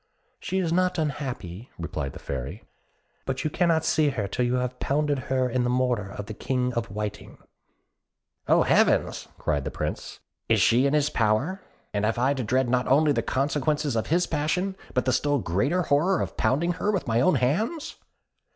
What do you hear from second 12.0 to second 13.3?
have I to dread not only the